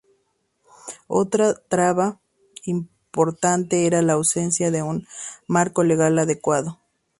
Otra 1.05 1.53
traba 1.53 2.19
importante 2.63 3.85
era 3.85 4.01
la 4.01 4.13
ausencia 4.13 4.71
de 4.71 4.81
un 4.81 5.07
marco 5.47 5.83
legal 5.83 6.17
adecuado. 6.17 6.79